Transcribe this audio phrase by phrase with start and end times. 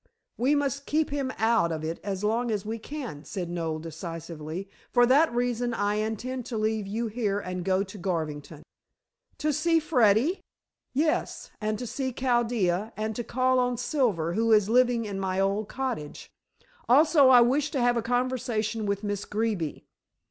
[0.35, 4.67] "We must keep him out of it as long as we can," said Noel decisively.
[4.91, 8.63] "For that reason I intend to leave you here and go to Garvington."
[9.37, 10.41] "To see Freddy?"
[10.91, 15.39] "Yes, and to see Chaldea, and to call on Silver, who is living in my
[15.39, 16.31] old cottage.
[16.89, 19.85] Also I wish to have a conversation with Miss Greeby.